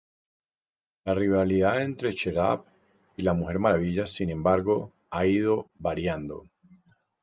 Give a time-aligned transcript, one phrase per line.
[1.05, 2.63] La rivalidad entre Cheetah
[3.17, 6.49] y la Mujer Maravilla sin embargo, ha ido variando.